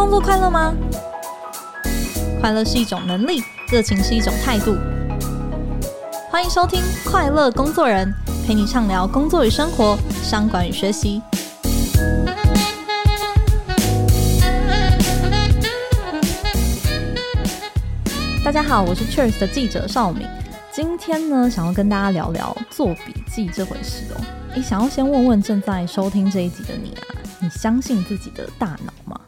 [0.00, 0.74] 工作快乐吗？
[2.40, 4.74] 快乐是一种能力，热情是一种态度。
[6.30, 6.80] 欢迎收听
[7.10, 8.10] 《快乐工作人》，
[8.46, 11.20] 陪你畅聊工作与生活、商管与学习。
[18.42, 20.26] 大家好，我是 Cheers 的记者邵敏。
[20.72, 24.20] 今天呢，想要跟大家聊聊做笔记这回事哦。
[24.54, 27.04] 诶，想要先问问正在收听这一集的你啊，
[27.38, 29.20] 你相信自己的大脑吗？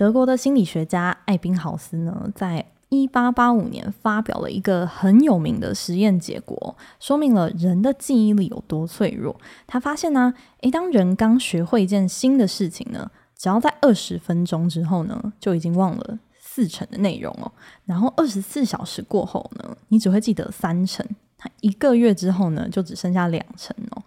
[0.00, 9.38] 德国的心理学家艾宾豪斯呢，在一八八五年发表了一个很有名的实验结果，说明了人的记忆力有多脆弱。
[9.66, 10.32] 他发现呢，
[10.62, 16.18] 诶，当人刚学会一件新的事情呢，只要在二十分钟之后呢，就已经忘了。
[16.38, 17.52] 四成的内容哦，
[17.84, 21.04] 然后二十四小时过后呢，你只会记得三成；
[21.36, 24.02] 他一个月之后呢，就只剩下两成哦。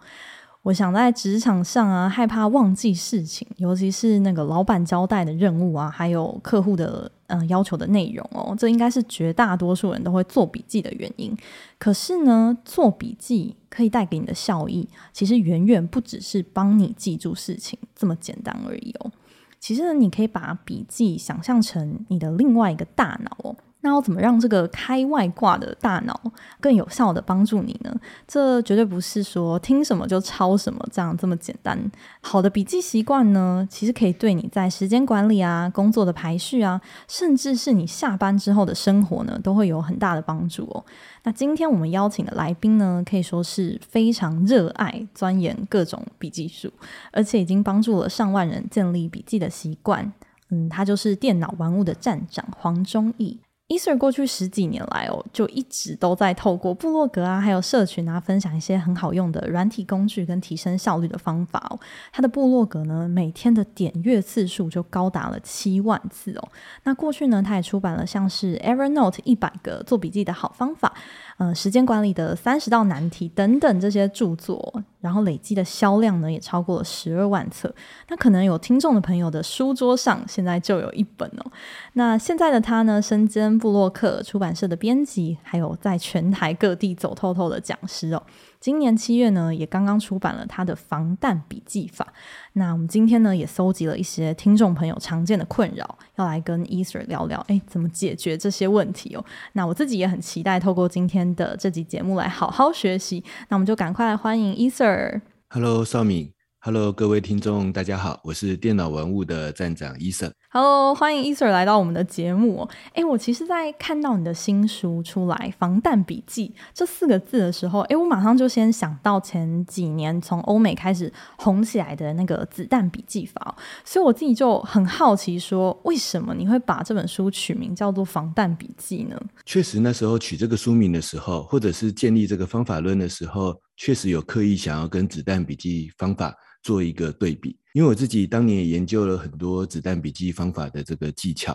[0.63, 11.35] 我想在职场上啊，害怕忘记事情，尤其是那个老板交代的任务啊，还有客户的嗯、要求的内容哦，这应该是绝大多数人都会做笔记的原因。
[11.77, 19.11] 可是呢，做笔记可以带给你的效益，其实远远不只是帮你记住事情这么简单而已哦。
[19.59, 23.55] 其实呢，你可以把笔记想象成你的另外一个大脑哦。
[23.85, 26.17] 那要怎么让这个开外挂的大脑
[26.61, 27.93] 更有效地帮助你呢？
[28.25, 31.77] 这绝对不是说听什么就抄什么这样这么简单。
[32.21, 40.85] 好的笔记习惯呢，其实可以对你在时间管理啊、工作的排序啊，甚至是你下班之后的生活呢，都会有很大的帮助哦。
[41.23, 46.71] 那今天我们邀请的来宾呢，可以说是非常热爱钻研各种笔记术，
[47.11, 50.13] 而且已经帮助了上万人建立笔记的习惯。
[50.49, 53.39] 嗯，他就是电脑玩物的站长黄忠义。
[53.69, 61.79] Easer 过去十几年来哦，就一直都在透过部落格啊，还有社群啊，分享一些很好用的软体工具跟提升效率的方法哦。
[62.11, 66.49] 他的部落格呢，每天的点阅次数就高达了七万次哦。
[66.83, 70.93] 那过去呢，他也出版了像是 Evernote 一百个做笔记的好方法。
[71.37, 77.73] 呃，时间管理的三十道难题等等这些著作，然后累积的销量呢也超过了十二万册。
[78.09, 81.51] 那可能有听众的朋友的书桌上现在就有一本哦。
[81.93, 88.23] 那现在的他呢，身兼布洛克出版社的编辑，还有在全台各地走透透的讲师哦。
[88.59, 92.13] 今年七月呢，也刚刚出版了他的防弹笔记法。
[92.53, 99.25] 那我们今天呢，也搜集了一些听众朋友常见的困扰，要来跟 Easer 聊聊，哎，怎么解决这些问题哦？
[99.53, 103.23] 那我自己也很期待透过今天的这集节目来好好学习。
[103.49, 105.21] 那我们就赶快来欢迎 Easer。
[105.49, 106.42] Hello，绍敏。
[106.65, 110.31] Hello，各位听众，大家好，我是电脑玩物的站长 Easer。
[110.49, 112.65] Hello，欢迎 Easer 来到我们的节目。
[112.93, 129.21] 哎，我其实，在看到你的新书出来《防弹笔记》这四个字的时候，哎，我马上就先想到前几年从欧美开始红起来的那个子弹笔记法，所以我自己就很好奇，说为什么你会把这本书取名叫做《防弹笔记》呢？
[129.45, 136.35] 确实，那时候取这个书名的时候，或者是建立这个方法论的时候，确实有刻意想要跟子弹笔记方法。
[136.63, 141.53] 做一个对比，因为我自己当年也研究了很多子弹笔记方法的这个技巧，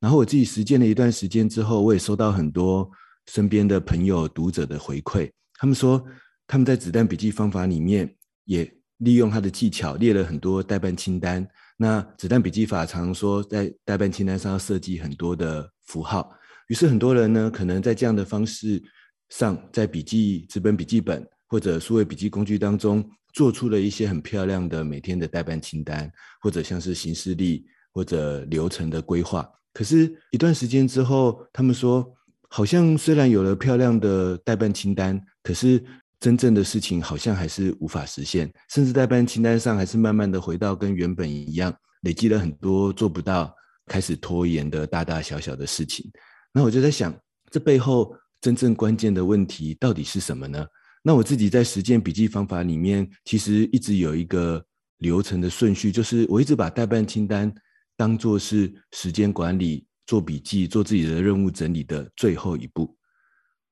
[0.00, 2.90] 然后我自己实践了一段时间之后，我也收到很多
[3.26, 5.30] 身边的朋友、读者的回馈，
[5.60, 6.04] 他们说
[6.44, 8.12] 他们在子弹笔记方法里面
[8.46, 11.48] 也利用他的技巧列了很多待办清单。
[11.76, 16.28] 那子弹笔记法常说在待办清单上要设计很多的符号，
[16.66, 18.82] 于是很多人呢可能在这样的方式
[19.28, 23.08] 上，在笔记纸本笔记本或者数位笔记工具当中。
[23.34, 26.10] 做出了一些很漂亮的每天的待办清单，
[26.40, 29.48] 或者像是行事历或者流程的规划。
[29.72, 32.10] 可是，一段时间之后，他们说，
[32.48, 35.80] 好像虽然有了漂亮的待办清单，可是
[36.18, 43.54] 真正的事情好像还是无法实现，甚至待办清单上还是慢慢的回到跟原本一样，累积了很多做不到、
[43.86, 46.10] 开始拖延的大大小小的事情。
[46.50, 47.14] 那我就在想，
[47.50, 50.66] 这背后真正关键的问题到底是什么呢？
[51.08, 54.62] 那我自己在实践笔记方法里面，其实一直有一个
[54.98, 57.50] 流程的顺序，就是我一直把待办清单
[57.96, 62.94] 当作是时间管理、做笔记、做自己的任务整理的最后一步。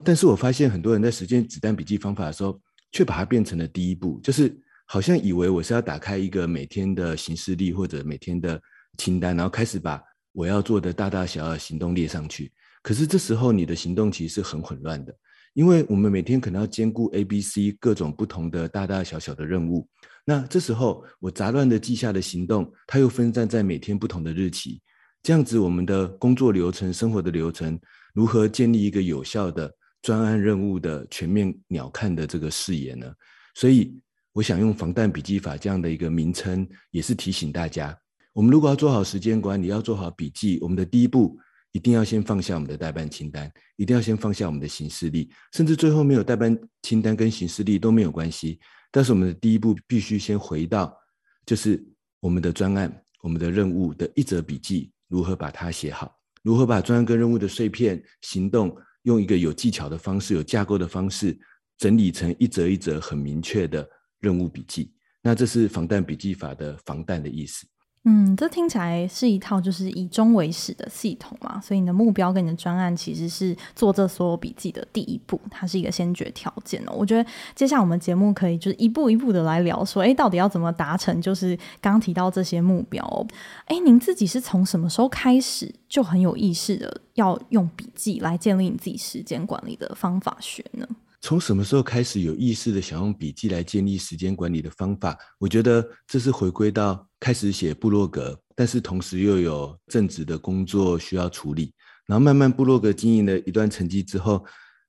[0.02, 2.58] 但是我发现很多人在实践子弹笔记方法的时候，
[2.90, 8.58] 却把它变成了第一步，就是好像以为我是要打开一个每天的行事历或者每天的
[8.96, 10.00] 清单，然后开始把
[10.32, 12.50] 我要做的大大小小的行动列上去。
[12.82, 15.14] 可是这时候你的行动其实是很混乱的。
[15.56, 19.88] 因为我们每天可能要兼顾 A、B、C 各种不同的大大小小的任务，
[20.22, 24.82] 那这时候我杂乱的记下的行动，它又分散在每天不同的日期，
[25.22, 27.80] 这样子我们的工作流程、生活的流程，
[28.12, 33.10] 如何建立一个有效的专案任务的全面鸟瞰的这个视野呢？
[33.54, 33.98] 所以
[34.34, 37.98] 我想用防弹笔记法这样的一个名称，也是提醒大家，
[38.34, 41.38] 我们如果要做好时间管理，要做好笔记，我们的第一步
[41.76, 48.58] 一定要先放下我们的待办清单，一定要先放下我们的行事历，甚至最后没有待办清单跟行事历都没有关系。
[48.90, 50.96] 但是我们的第一步必须先回到，
[51.44, 51.86] 就是
[52.18, 52.90] 我们的专案、
[53.20, 61.38] 我们的任务的一则笔记，如何把它写好，如何把专案跟任务的碎片行动，用一个有技巧的方式、有架构的方式，
[61.76, 63.86] 整理成一则一则很明确的
[64.20, 64.94] 任务笔记。
[65.20, 67.66] 那这是防弹笔记法的防弹的意思。
[68.08, 76.92] 嗯，这听起来是一套就是以终为始的系统嘛，所以你的目标跟你的专案其实是做这所有笔记的第一步，它是一个先决条件哦。
[76.96, 83.26] 我觉得接下来我们节目可以就是一步一步的来聊说，哎，到底要怎么达成就是刚刚提到这些目标哦？
[83.64, 90.86] 哎，您自己是从什么时候开始就很有意识的要用笔记来建立你自己时间管理的方法学呢？
[91.20, 95.18] 从什么时候开始有意识的想用笔记来建立时间管理的方法？
[95.38, 101.72] 我觉得这是回归到开始写部落格，但是同时又有正职的工作需要处理，
[102.06, 104.44] 然后慢慢部落格经营了一段成绩之后，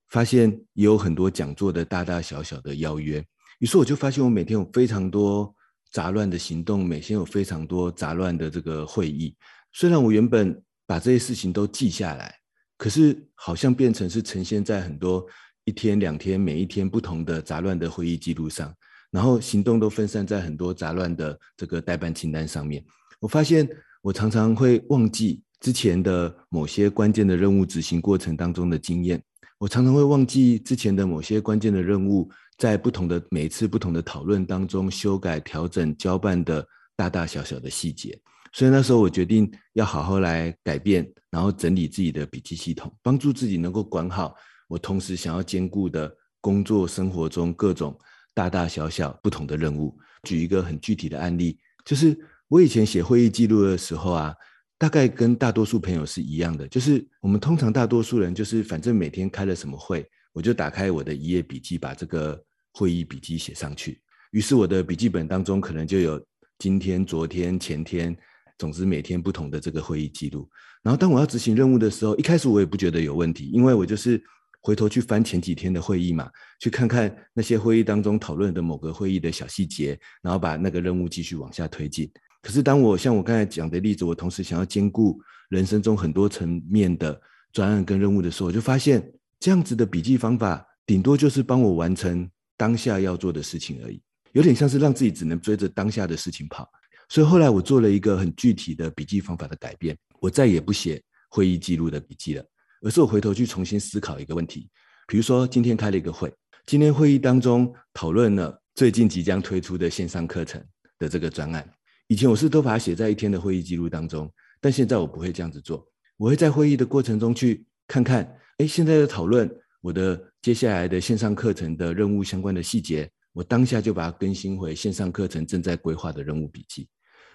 [0.09, 3.23] 发现也有很多讲座的大大小小的邀约，
[3.59, 5.53] 于是我就发现我每天有非常多
[5.91, 9.35] 杂乱的行动，每天有非常多杂乱的这个会议。
[9.73, 12.35] 虽然我原本把这些事情都记下来，
[12.77, 15.25] 可是好像变成是呈现在很多。
[15.65, 18.73] 一天两天，每一天不同的杂乱的会议记录上，
[19.11, 22.83] 然后行动都分散在很多杂乱的这个代办清单上面。
[23.19, 23.67] 我发现
[24.01, 29.21] 我常常会忘记之前的某些关键的任务执行过程当中的经验，
[29.57, 36.65] 我常常会忘记之前的某些关键的任务在不同的每一次不同的讨论当中修改、调整、交办的
[36.95, 38.19] 大大小小的细节。
[38.53, 44.35] 所以那时候我决定要好好来改变，然后整理自己的笔记系统，帮助自己能够管好。
[44.67, 46.11] 我同时想要兼顾的
[46.41, 47.97] 工作生活中各种
[48.37, 49.97] 大大小小不同的任务。
[50.21, 52.15] 举一个很具体的案例，就是
[52.47, 54.35] 我以前写会议记录的时候啊，
[54.77, 62.39] 大概跟大多数朋友是一样的，就是我们通常大多数人就是反正每天开了什么会，我就打开我的一页笔记，把这个
[62.73, 63.99] 会议笔记写上去。
[64.29, 66.23] 于是我的笔记本当中可能就有
[66.59, 68.15] 今天、昨天、前天，
[68.59, 70.47] 总之每天不同的这个会议记录。
[70.83, 74.21] 然后当我要执行任务的时候，一开始我也不觉得有问题，因为我就是。
[74.67, 76.29] 回头去翻前几天的会议嘛，
[76.59, 82.11] 去看看那些会议当中讨论的某个会议的小细节，然后把那个任务继续往下推进。
[82.41, 87.17] 可是当我像我刚才讲的例子，我同时想要兼顾人生中很多层面的
[87.53, 89.09] 专案跟任务的时候，我就发现
[89.39, 94.01] 这样子的笔记方法，顶多就是帮我完成当下要做的事情而已，
[94.33, 96.69] 有点像是让自己只能追着当下的事情跑。
[97.07, 102.43] 所以后来我做了一个很具体的笔记方法的改变，我再也不写会议记录的笔记了。
[102.81, 104.69] 而是我回头去重新思考一个问题，
[105.07, 106.31] 比如说今天开了一个会，
[106.65, 110.63] 今天会议当中讨论了最近即将推出的线上课程
[110.99, 111.67] 的这个专案。
[112.07, 114.31] 以前我是都把它写在一天的会议记录当中，
[114.61, 115.85] 但现在我不会这样子做，
[116.17, 118.23] 我会在会议的过程中去看看，
[118.57, 119.49] 哎，现在的讨论，
[119.81, 126.87] 我的接下来的线上课程的任务相关的细节，我当下就把它更新回线上课程正在规划的任务笔记，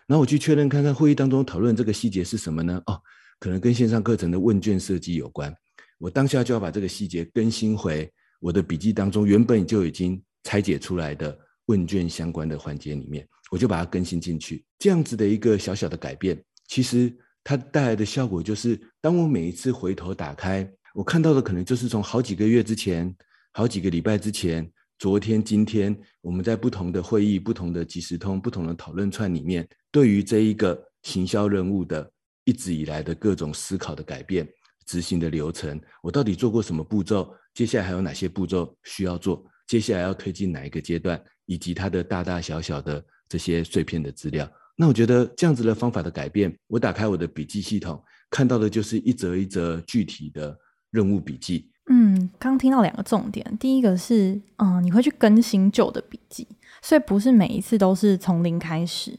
[0.07, 2.81] 然后我去确认看看会议当中讨论这个细节是什么呢？
[2.87, 3.01] 哦。
[3.43, 5.53] 可能跟线上课程的问卷设计有关，
[5.99, 8.09] 我当下就要把这个细节更新回
[8.39, 14.65] 我的笔记当中，原本就已经拆解出来的问卷相关的环节里面，我就把它更新进去。
[14.79, 23.13] 这样子的一个小小的改变，其实它带来的效果就是，当我每一次回头打开，我看到的可能就是从好几个月之前、
[23.51, 24.71] 好几个礼拜之前、
[25.01, 32.09] 昨天、今天，我们在不同的会议、不同的即时通、不同的讨论串里面，对于这一个行销任务的。
[32.45, 34.49] 一直以来的各种思考的改变、
[34.87, 37.33] 执行的流程，我到底做过什么步骤？
[37.55, 39.45] 接下来还有哪些步骤需要做？
[39.67, 41.23] 接下来要推进哪一个阶段？
[41.47, 44.51] 以及它的大大小小的这些碎片的资料。
[44.77, 50.57] 那我觉得这样子的方法的改变，我打开我的笔记系统，看到的就是一则一则具体的
[50.91, 51.71] 任务笔记。
[51.91, 56.47] 嗯，刚听到两个重点，第一个是，嗯，你会去更新旧的笔记，
[56.81, 59.19] 所以不是每一次都是从零开始。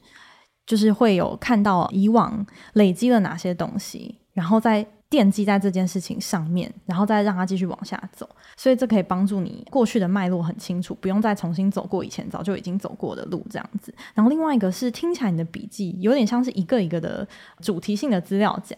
[0.66, 8.28] 就是会有看到以往累积了哪些东西，然后再奠基在这件事情上面，然后再让它继续往下走。
[8.58, 13.94] 所以这可以帮助你过去的脉络很清楚，不用再重新走过以前早就已经走过的路这样子。
[14.16, 17.28] 然后另外一个是听起来你的笔记有点像是一个一个的
[17.62, 18.76] 主题性的资料夹，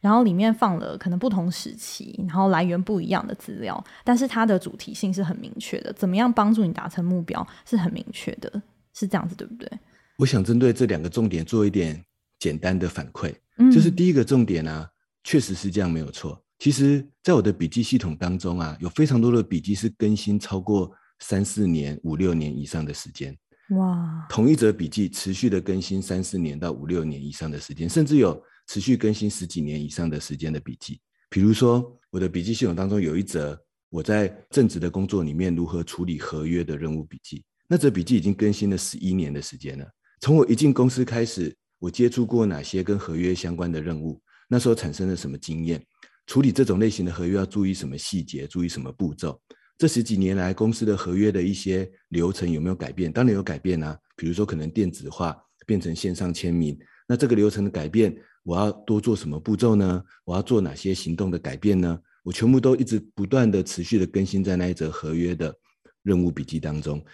[0.00, 8.50] 然后里面放了可能不同时期，然后来源不一样的资料，但是它的主题性是很明确的，怎么样帮助你达成目标是很明确的，
[8.92, 9.70] 是这样子对不对？
[10.18, 12.02] 我想针对这两个重点做一点
[12.38, 14.88] 简单的反馈，嗯，就是第一个重点啊，
[15.24, 16.42] 确实是这样没有错。
[16.58, 23.36] 其实，在我的笔记系统当中啊，有非常多的笔记是更新超过三四年、五六年以上的时间。
[23.70, 30.98] 哇，同一则笔记持续的更新三四年到五六年以上的时间，甚至有持续更新十几年以上的时间的笔记。
[31.28, 39.86] 比如说，我的笔记系统当中有一则我在正职的工作里面如何处理合约的任务笔记，那则笔记已经更新了十一年的时间了。
[40.20, 45.84] 从我一进公司开始，我接触过哪些跟合约相关的任务，那时候产生了什么经验，
[46.26, 49.40] 处理这种类型的合约要注意什么细节，注意什么步骤。
[49.78, 53.12] 这十几年来，公司的合约的一些流程有没有改变？
[53.12, 58.16] 当然有改变啊，比如说可能电子化，变成线上签名，那这个流程的改变。
[58.42, 60.02] 我要多做什么步骤呢？
[60.24, 61.98] 我要做哪些行动的改变呢？
[62.22, 65.54] 我全部都一直不断的持续的更新在那一则合约的
[66.02, 67.04] 任务笔记当中。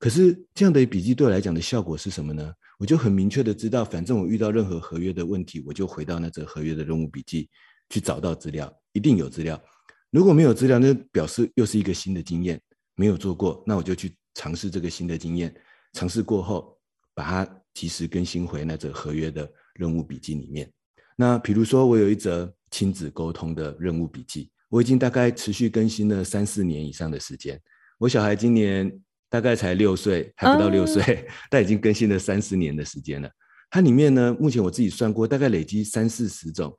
[0.00, 2.52] 可是这样的笔记对我来讲的效果是什么呢？
[2.78, 7.46] 我就很明确的知道，反正我遇到任何合约的问题，我就回到那则合约的任务笔记
[7.90, 9.62] 去找到资料，一定有资料。
[10.10, 12.58] 如果没有资料，那表示又是一个新的经验，
[12.94, 15.54] 没有做过，那我就去尝试这个新的经验，
[15.92, 16.74] 尝试过后
[17.14, 20.72] 把它及时更新回那则合约的任务笔记里面。
[21.14, 27.60] 那比如说，我有一则亲子沟通的任务笔记，我已经大概持续更新了三四年以上的时间。
[27.98, 28.90] 我小孩今年
[29.30, 33.30] 大概才六岁，还不到六岁，嗯、 但已经更新了三十年的时间了。
[33.70, 36.76] 它里面呢，目前我自己算过，大概累积三四十种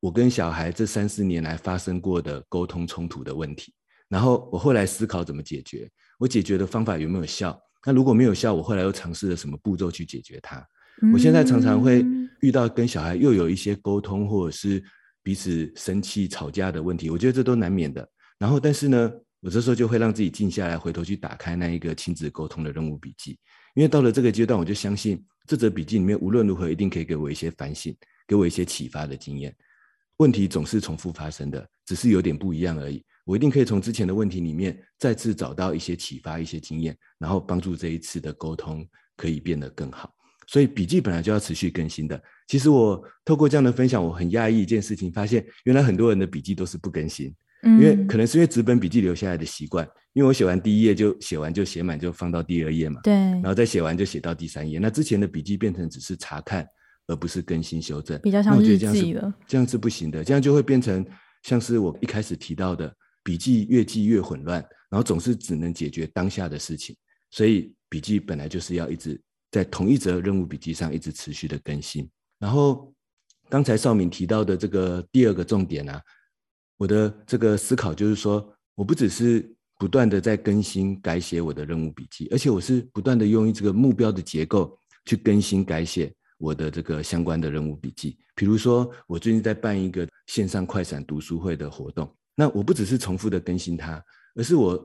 [0.00, 3.72] 我跟小孩这三四年来发生过的沟通冲突的问题。
[4.08, 7.56] 然后我后来思考怎么解决，我解决的方法有没有效？
[7.86, 10.66] 那如果没有效，我后来又尝试了什么步骤去解决它？
[11.12, 12.04] 我现在常常会
[12.40, 14.82] 遇到跟小孩又有一些沟通，或者是
[15.22, 18.06] 彼此生气吵架的问题，我觉得这都难免的。
[18.38, 23.38] 然后，但是呢，我这时候就会让自己静下来，回头去打开那一个亲子沟通的任务笔记，
[23.74, 29.54] 因为到了这个阶段，我就相信这则笔记里面无论如何一定可以给我一些反省，给我一些启发的经验。
[30.18, 33.02] 问题总是重复发生的，只是有点不一样而已。
[33.24, 40.12] 我一定可以从之前的问题里面再次找到一些启发、一些经验，然后帮助这一次的沟通可以变得更好。
[40.46, 42.20] 所以笔记本来就要持续更新的。
[42.48, 49.88] 其实我透过这样的分享，我很讶异一件事情，发现原来很多人的笔记都是不更新，因为可能是因为纸本笔记留下来的习惯。
[50.12, 53.00] 因为我写完第一页就写完就写满，就放到第二页嘛。
[53.02, 53.12] 对。
[53.14, 54.78] 然后再写完就写到第三页。
[54.78, 56.66] 那之前的笔记变成只是查看，
[57.06, 59.32] 而不是更新修正，比较像日记了。
[59.46, 61.06] 这样是不行的，这样就会变成
[61.42, 66.96] 像是我一开始提到的，笔记越记越混乱，然后总是只能解决当下的事情。
[67.30, 69.20] 所以笔记本来就是要一直。
[69.52, 72.08] 在同一则任务笔记上一直持续的更新。
[72.38, 72.94] 然后
[73.48, 76.00] 刚才少敏提到的这个第二个重点啊，
[76.80, 88.16] 我的这个思考就是说，我不只是不断的在更新改写我的任务笔记，而且我是不断的用这个目标的结构去更新改写我的这个相关的任务笔记。
[88.34, 94.02] 比如说，我最近在办一个线上快闪读书会的活动，那我不只是重复的更新它，
[94.34, 94.82] 而是我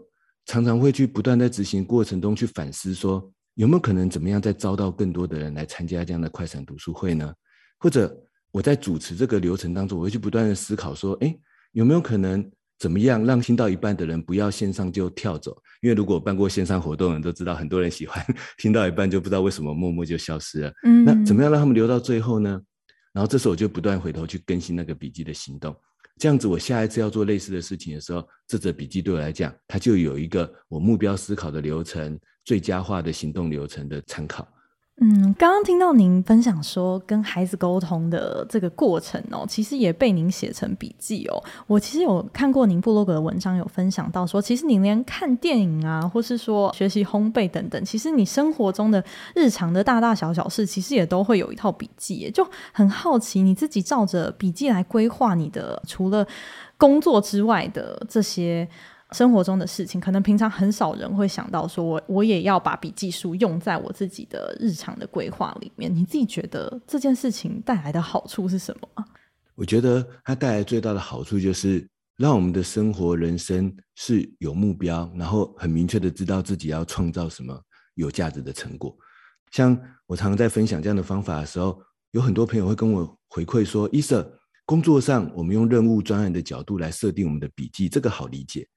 [0.48, 3.32] 常常会去不断在执行过程中去反思说。
[3.54, 7.34] 有没有可能怎么样再招到更多的人来参加这样的快闪读书会呢？
[7.80, 8.14] 或者
[8.52, 11.34] 我在主持这个流程当中，我会去不断的思考说，哎，
[11.76, 15.52] 有没有可能怎么样让听到一半的人不要线上就跳走？
[15.82, 18.26] 因为如果办过线上活动的人都知道，很多人喜欢
[18.58, 20.72] 听到一半就不知道为什么默默就消失了。
[20.86, 22.62] 嗯，那怎么样让他们留到最后呢？
[23.12, 25.76] 然后这时候我就不断回头去更新那个笔记的行动。
[26.18, 34.48] 这样子，我下一次要做类似的事情的时候，这则笔记对我来讲，它就有一个我目标思考的流程、最佳化的行动流程的参考。
[35.02, 41.44] 嗯，刚刚听到您分享说跟孩子沟通的这个过程哦，其实也被您写成笔记哦。
[41.68, 49.04] 我其实有看过您部落格的文章，有分享到说，其实您连看电影啊，或是说学习烘焙等等，其实你生活中的
[49.36, 52.32] 日常的大大小小事，其实也都会有一套笔记。
[52.32, 56.26] 就很好奇，你自己照着笔记来规划你的除了
[56.78, 58.66] 工作之外的这些。
[59.16, 65.90] 生活中的事情，可能平常很少人会想到，说我我也要把笔记书用在我自己的日常的规划里面。
[65.94, 69.06] 你自己觉得这件事情带来的好处是什么？
[69.56, 77.58] 我觉得它带来最大的好处就是让我们的生活人生是有目标，然后很明确的知道自己要创造什么
[77.94, 78.94] 有价值的成果。
[79.52, 81.82] 像我常常在分享这样的方法的时候，
[82.12, 84.30] 有很多朋友会跟我回馈说：“伊瑟，
[84.66, 88.68] 工作上我们用任务专案的角度来设定我们的笔记，这个好理解。”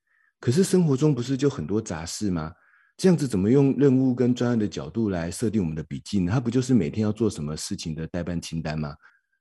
[0.40, 2.52] 可是生活中不是就很多杂事吗？
[2.96, 6.32] 这样子怎么用任务跟专案的角度来设定我们的笔记呢？
[6.32, 8.92] 它不就是每天要做什么事情的待办清单吗？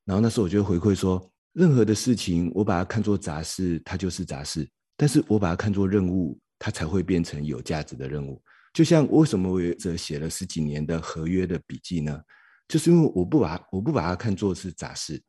[0.06, 4.63] 然后那时候我就回馈说，任何的事情我把它看作杂事，它就是杂事；
[4.96, 8.39] 但是我把它看作任务，它才会变成有价值的任务。
[8.74, 12.22] 就像为什么我有着写了十几年的合约的笔记呢？
[12.68, 15.20] 就是因为我不把我不把它看作是杂事，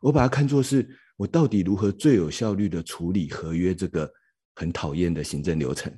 [0.00, 0.88] 我把它看作是
[1.18, 4.10] 我到底如何最有效率的处理合约这个。
[4.54, 5.92] 很讨厌的行政流程，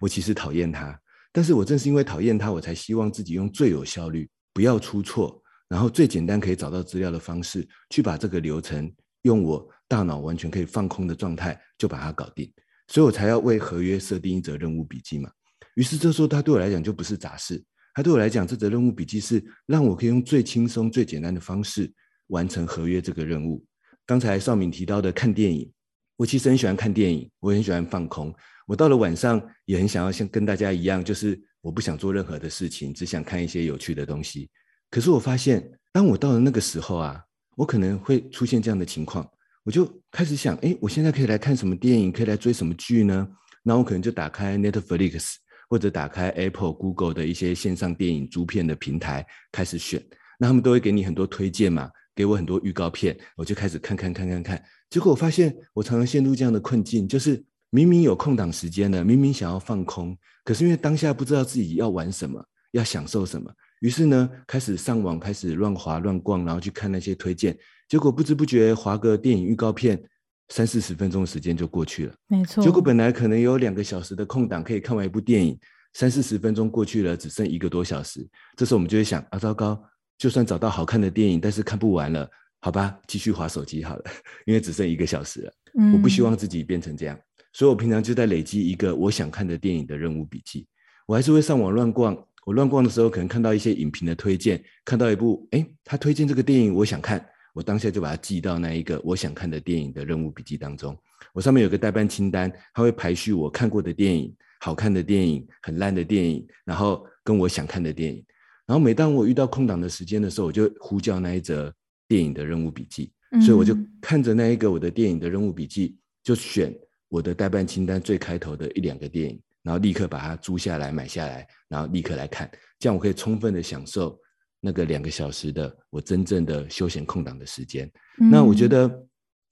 [0.00, 0.98] 我其实讨厌它，
[1.32, 8.90] 但是我正是因为讨厌它，我才希望自己用最有效率、不要出错，然后最简单可以找到资料的方式，去把这个流程
[9.22, 12.50] 用我大脑完全可以放空的状态就把它搞定。
[12.88, 15.30] 所以我才要为合约设定一则任务笔记嘛。
[15.74, 17.62] 于是这时候，它对我来讲就不是杂事，
[17.94, 21.92] 它对我来讲，这则任务笔记是让我可以用最轻松、最简单的方式
[22.28, 23.62] 完成合约这个任务。
[24.06, 25.70] 刚才少敏提到的看电影，
[26.18, 28.34] 我其实很喜欢看电影，我很喜欢放空。
[28.66, 34.50] 我到了晚上也很想要像跟大家一样，就是我不想做任何的事情，只想看一些有趣的东西。
[34.90, 37.22] 可是我发现，当我到了那个时候啊，
[37.56, 39.24] 我可能会出现这样的情况。
[39.62, 43.28] 我就开始想，哎，我现在可以来看什么电影，可以来追什么剧呢？
[43.62, 45.34] 那我可能就打开 Netflix
[45.70, 50.02] 或者打开 Apple、Google 的一些线上电影租片的平台，开始选。
[50.36, 54.64] 那他们都会给你很多推荐嘛，给我很多预告片，我就开始看看看看看。
[54.90, 62.42] 结果我发现，我常常陷入这样的困境，就是明明有空档时间了，明明想要放空，可是因为当下不知道自己要玩什么，
[62.72, 67.56] 要享受什么，于是呢，开始上网，开始乱滑乱逛，然后去看那些推荐。
[67.88, 70.02] 结果不知不觉滑个电影预告片，
[70.48, 72.14] 三四十分钟时间就过去了。
[72.26, 72.64] 没错。
[72.64, 75.58] 结果本来可能有两个小时的空档可以看完一部电影，
[75.92, 78.26] 三四十分钟过去了，只剩一个多小时。
[78.56, 79.78] 这时候我们就会想啊，糟糕！
[80.16, 82.28] 就算找到好看的电影，但是看不完了，
[82.60, 84.04] 好吧，继续划手机好了，
[84.46, 85.52] 因为只剩一个小时了。
[85.78, 85.92] 嗯。
[85.92, 87.18] 我不希望自己变成这样，
[87.52, 90.66] 所以我平常就在累积一个我想看的电影的任务笔记。
[91.06, 97.24] 我还是会上网乱逛，我乱逛的时候可能看到一些影评的推荐，看到一部，诶，他推荐这个电影，我想看。
[97.54, 100.96] 我当下就把它记到那一个我想看的电影的任务笔记当中。
[101.32, 108.24] 我上面有个待办清单，它会排序我看过的电影、好看的电影、很烂的电影，然后跟我想看的电影。
[108.64, 111.74] 然后每当我遇到空档的时间的时候，我就呼叫那一则
[112.08, 113.12] 电影的任务笔记。
[113.42, 116.74] 所以我就看着那一个我的电影的任务笔记，就选
[117.08, 122.50] 我的待办清单最开头的一两个电影，然后立刻把它租下来买下来，然后立刻来看。
[122.78, 124.18] 这样我可以充分的享受。
[124.60, 127.88] 那个两个小时的我真正的休闲空档的时间，
[128.20, 128.90] 嗯，那我觉得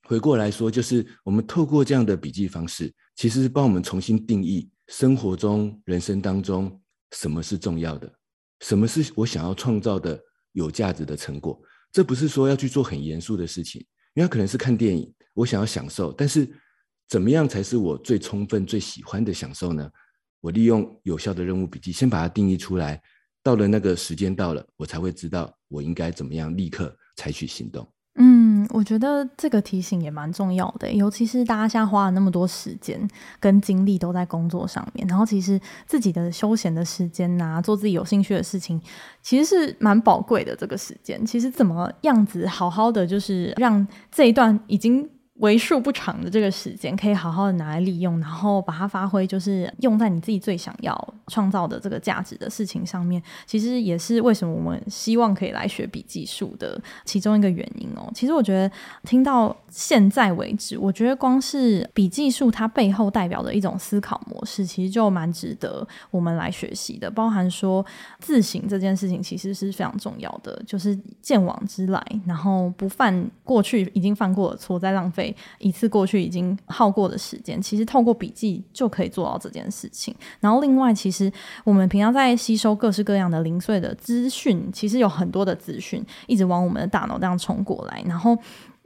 [0.03, 8.13] 回过来说，就是我们透过这样的笔记方式，其实是帮我们重新定义生活中、人生当中什么是重要的，
[8.63, 11.57] 什么是我想要创造的有价值的成果。
[11.97, 13.81] 这不是说要去做很严肃的事情，
[14.13, 16.47] 因为它可能是看电影，我想要享受，但是
[17.09, 19.91] 怎么样才是我最充分、最喜欢的享受呢？
[20.43, 23.03] 我利用有效的任务笔记，先把它定义出来。
[23.43, 27.91] 到了那个时间到了，我才会知道我应该怎么样立刻采取行动。
[28.77, 33.09] 我觉得这个提醒也蛮重要的，尤其是大家现在花了那么多时间
[33.41, 38.79] 跟精力都在工作上面，然后其实自己的休闲的时间呐，做自己有兴趣的事情，
[39.23, 40.55] 其实是蛮宝贵的。
[40.55, 45.09] 这个时间，其实怎么样子好好的，就是让这一段已经。
[45.39, 53.23] 为数不长的这个时间，可以好好的拿来利用，然后把它发挥，就是用在你自己最想要创造的这个价值的事情上面。
[53.45, 58.11] 其实也是为什么我们希望可以来学笔记术的其中一个原因哦。
[58.15, 67.11] 其实我觉得听到现在为止，我觉得光是笔记术它背后代表的一种思考模式，其实就蛮值得我们来学习的。
[67.11, 67.85] 包含说
[68.21, 75.26] 自省这件事情，其实是非常重要的，就是见往知来，然后不犯过去已经犯过的错，再浪费。
[75.59, 80.15] 一次过去已经耗过的时间，其实透过笔记就可以做到这件事情。
[80.41, 81.33] 然后另外，其实
[81.65, 88.37] 我们平常在吸收各式各样的零碎的资讯，其实有很多的资讯一直往我们的大脑这样冲过来，然后。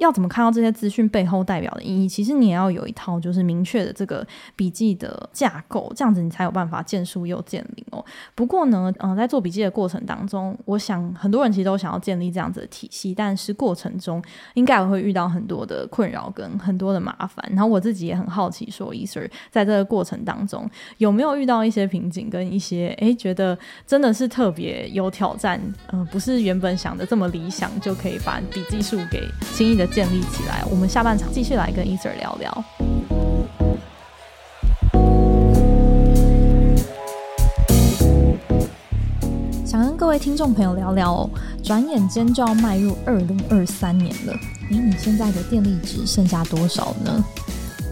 [0.00, 2.08] 要怎么看到这些资讯背后代表的意义？
[2.08, 8.02] 其实你也要有一套就是明确的这个笔记的架构，这样子你才有办法见树又见林哦。
[8.34, 14.22] 不过呢，嗯、在做笔记的过程当中，我想很多人其实都想要建立这样子的体系，但是过程中
[14.54, 17.44] 应该也会遇到很多的困扰跟很多的麻烦。
[17.50, 25.60] 然后我自己也很好奇，说 Eser 在这个过程当中有没有遇到一些瓶颈，跟一些哎觉得真的是特别有挑战，
[25.92, 29.89] 嗯、不是原本想的这么理想就可以把笔记术给轻易的。
[29.90, 30.64] 建立起来。
[30.70, 32.64] 我们下半场继续来跟 Easer 聊聊。
[39.64, 41.30] 想跟各位听众朋友聊聊哦，
[41.62, 44.32] 转眼间就要迈入二零二三年了。
[44.70, 47.24] 诶，你现在的电力值剩下多少呢？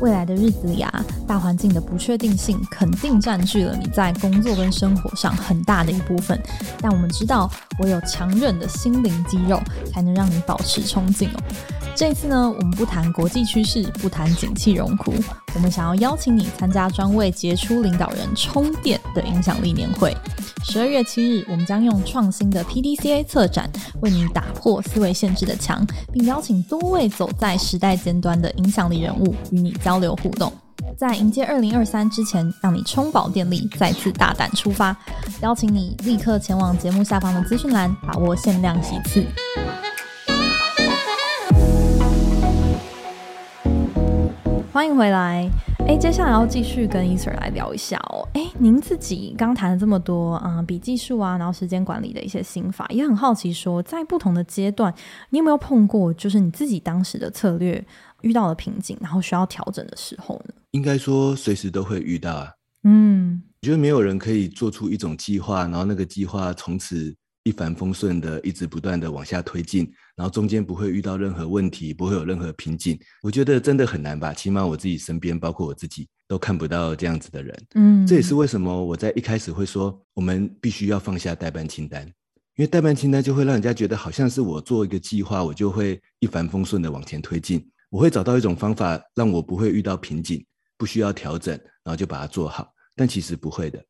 [0.01, 6.41] 未来的日子里啊，大环境的不确定性肯定占据了你在工作跟生活上很大的一部分。
[6.81, 9.61] 但我们知道，唯有强韧的心灵肌肉，
[9.93, 11.43] 才能让你保持冲劲哦。
[11.99, 15.13] 这次呢，我们不谈国际趋势，不谈景气荣枯，
[15.53, 20.17] 我们想要邀请你参加专为杰出领导人充电的影响力年会。
[20.63, 23.69] 十二月七日，我们将用创新的 PDCA 策展，
[24.01, 30.53] 为你打破思维限制的墙，并邀请多位走在时代尖端的影响力人物与你交流互动。
[30.97, 34.97] 在迎接二零二三之前，让你充饱电力，再次大胆出发。
[35.43, 39.27] 邀请你立刻前往节目下方的资讯栏，把握限量席次。
[44.79, 45.51] 欢迎回来。
[45.89, 48.23] 哎，接下来要继续跟 Easter 来聊一下哦。
[48.35, 54.95] 哎，您自己刚谈了这么多啊，笔记术啊，然后时间管理的一些心法，也很好奇说，在不同的阶段，
[55.31, 57.85] 你有没有碰过，就是你自己当时的策略
[58.21, 60.55] 遇到了瓶颈，然后需要调整的时候呢？
[60.71, 62.49] 应该说，随时都会遇到啊。
[62.85, 67.13] 嗯，我觉得没有人可以做出一种计划，然后那个计划从此
[67.43, 72.99] 一帆风顺的，一直不断的往下推进，然后中间不会遇到任何问题，不会有任何瓶颈。
[73.23, 74.35] 我觉得真的很难吧？
[74.35, 77.67] 起码我自己身边，包括我自己，都看不到这样子的人。
[77.77, 82.05] 嗯，这也是为什么我在一开始会说，我们必须要放下代办清单，
[82.57, 87.65] 因为代办清单就会让人家觉得好像是我做一个计划，我就会一帆风顺的往前推进。
[87.89, 90.45] 我会找到一种方法，让我不会遇到瓶颈，
[90.77, 92.69] 不需要调整，然后就把它做好。
[92.97, 93.81] 但其实不会的。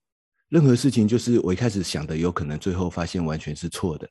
[0.50, 4.08] 任何事情就是我一开始想的，有可能最后发现完全是错的，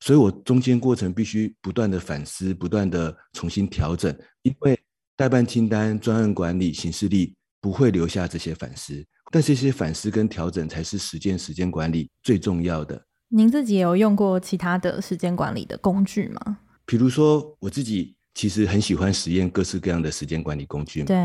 [0.00, 4.78] 所以我中间过程必须不断的反思，不断的重新调整，因为
[5.14, 13.00] 代办清单、专案管理、行事历不会留下这些反思，但这些反思跟调整才是实践时间管理最重要的。
[13.28, 16.58] 您自己也有用过其他的时间管理的工具吗？
[16.86, 21.16] 比如说我自己其实很喜欢实验各式各样的时间管理工具，对，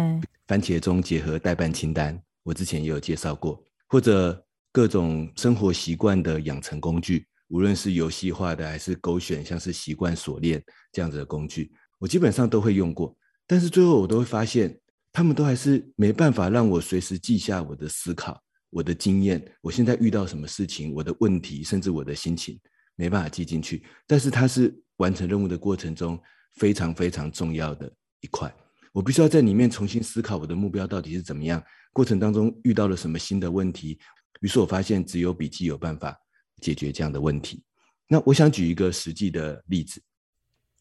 [0.48, 3.64] 番茄钟结合代办清单，我之前也有介绍过。
[3.88, 13.16] 或者各种生活习惯的养成工具，无论是游戏化的还是勾选，像是习惯锁链这样子的工具，我基本上都会用过。
[13.46, 14.80] 但是最后我都会发现，
[15.14, 22.60] 他们都还是没办法让我随时记下我的思考、我的经验，我现在遇到什么事情、我的问题，甚至我的心情，
[22.96, 23.84] 没办法记进去。
[24.08, 26.20] 但是它是完成任务的过程中
[26.56, 28.52] 非常非常重要的一块，
[28.92, 31.64] 我必须要在里面重新思考我的目标到底是怎么样。
[31.94, 34.00] 过程当中遇到了什么新的问题？
[34.42, 36.18] 于是我发现只有笔记有办法
[36.62, 37.62] 解决这样的问题。
[38.08, 40.02] 那我想举一个实际的例子，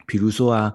[0.07, 0.73] 比如说啊，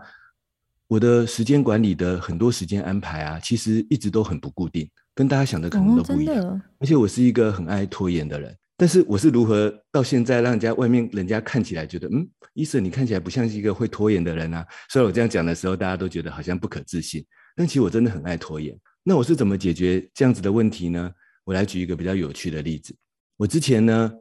[0.88, 6.44] 我的时间管理的很多时间安排啊，其实一直都很不固定，跟大家想的可能都不一样。
[6.44, 14.66] 哦，而且我是一个很爱拖延的人，但是我是如何到现在让人家外面人家看起来觉得，嗯，Eason 你看起来不像是一个会拖延的人啊。
[14.90, 17.24] 所以我这样讲的时候，大家都觉得好像不可置信，
[17.56, 18.76] 但其实我真的很爱拖延。
[19.04, 21.12] 那我是怎么解决这样子的问题呢？
[21.44, 22.96] 我来举一个比较有趣的例子。
[23.38, 24.12] 我之前呢，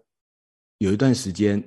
[0.78, 1.62] 有一段时间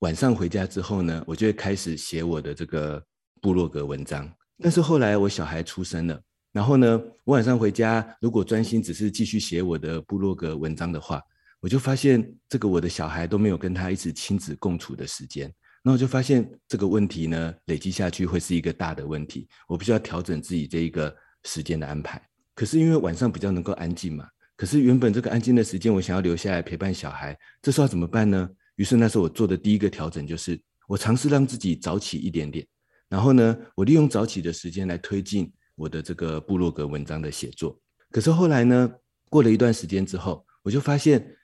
[0.00, 3.00] 晚上回家之后呢，我就会开始写我的这个
[3.40, 4.28] 部落格文章。
[4.58, 11.22] 但是后来我小孩出生了，然后呢，我晚上回家如果专心只是继续写我的部落格文章的话，
[11.60, 15.52] 我就发现这个我的小孩都没有跟他一起亲子共处的时间。
[15.80, 19.46] 那我就发现这个问题呢，累积下去会是一个大的问题。
[19.68, 22.20] 我必须要调整自己这一个时间的安排。
[22.52, 28.48] 可是因为晚上比较能够安静嘛，可是原本这个安静的时间，我想要留下来陪伴小孩，这时候要怎么办呢？
[28.76, 32.66] 于是那时候我做的第一个调整就是，我尝试让自己早起一点点，
[33.08, 37.78] 然后呢，我利用早起的时间来推进我的这个部落格文章的写作。
[38.10, 38.90] 可是后来呢，
[39.28, 41.36] 过了一段时间之后，我就发现，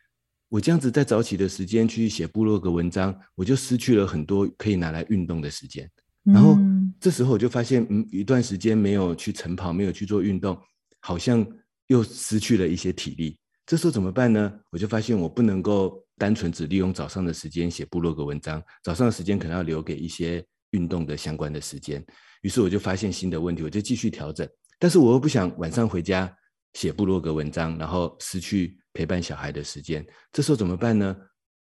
[0.48, 5.90] 我这样子在早起的时间去写部落格文章，我就失去了很多可以拿来运动的时间。
[6.22, 6.56] 然后
[7.00, 10.58] 这时候我就发现，嗯，一段时间没有去晨跑，没有去做运动。
[11.00, 11.44] 好像
[11.92, 14.52] 又失去了一些体力，这时候怎么办呢？
[14.70, 22.04] 我就发现我不能够单纯只利用早上的时间写部落格文章，早上的时间可能要留给一些运动的相关的时间。
[22.40, 24.48] 于是我就发现新的问题，我就继续调整。
[24.78, 26.34] 但是我又不想晚上回家
[26.72, 30.04] 写部落格文章，然后失去陪伴小孩的时间。
[30.32, 31.14] 这时候怎么办呢？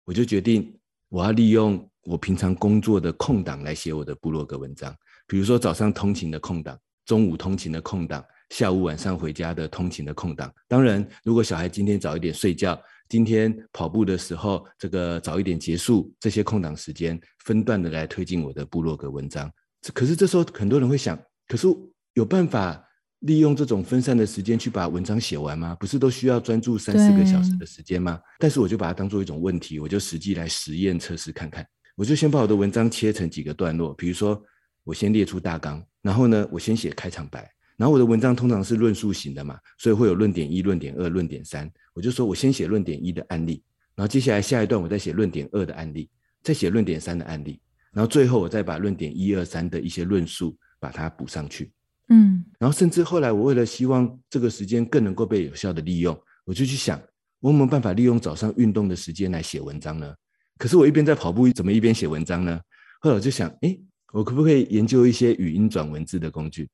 [0.05, 0.73] 我就决定
[1.09, 4.95] 我要利用我平常工作的空档来写我的部落格文章，
[5.27, 8.23] 比如说早上通勤的空档，中午通勤的空档。
[8.49, 12.79] 下午晚上回家的通勤的空档，当然，如果小孩今天早一点睡觉，
[13.09, 19.51] 今天跑步的时候这个早一点结束，这些空档时间分段的来推进我的部落格文章。
[19.93, 21.67] 可是这时候很多人会想，可是
[22.13, 22.83] 有办法
[23.19, 25.75] 利用这种分散的时间去把文章写完吗？
[25.79, 28.19] 不是都需要专注三四个小时的时间吗？
[28.37, 31.65] 但是我就把它当做一种问题，我就实际来实验测试看看。
[31.95, 34.41] 我就先把我的文章切成几个段落，比如说
[34.83, 37.49] 我先列出大纲，然后呢，我先写开场白。
[37.83, 41.69] 然后我的文章通常是论述型的嘛，所以会有论点一、论点二、论点三。
[41.93, 43.61] 我就说我先写论点一的案例，
[43.93, 46.09] 然后接下来下一段我再写论点二的案例，
[46.41, 47.59] 再写论点三的案例，
[47.91, 51.73] 然后最后我再把论点一二三的一些论述把它补上去。
[52.07, 56.97] 嗯，然后甚至后来我为了希望这个时间更能够被有效的利用，我就去想
[57.41, 60.15] 我有没有办法利用早上运动的时间来写文章呢？
[60.57, 62.57] 可是我一边在跑步，怎么一边写文章呢？
[63.01, 63.77] 后来我就想，哎，
[64.13, 66.69] 我可不可以研究一些语音转文字的工具？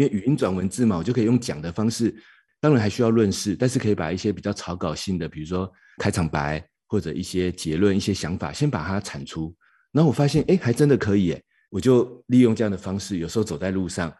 [0.00, 2.14] 因为语音转文字嘛，我就可以用讲的方式
[2.58, 9.54] 当然还需要论事，但是可以把一些比较草稿性的，比如说开场白或者一些结论、一些想法，先把它产出。
[9.92, 14.10] 然后我发现，哎，还真的可以，哎，我就利用这样的方式，有时候走在路上。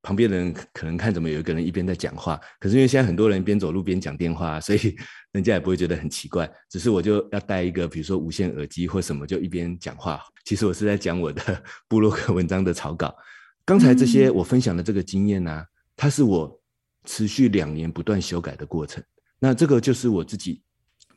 [0.00, 4.96] 旁边的人可能看怎么有一个人一边在讲话，可是因为现在很多人边走路边讲电话，所以
[5.32, 6.50] 人家也不会觉得很奇怪。
[6.70, 10.22] 只是我就要带一个，比如说无线耳机或什么，就一边讲话。
[10.44, 13.14] 其实我是在讲我的 部落格文章的草稿。
[13.68, 16.58] 刚才这些我分享的这个经验呢、啊，它是我
[17.04, 19.04] 持续两年不断修改的过程。
[19.38, 20.62] 那这个就是我自己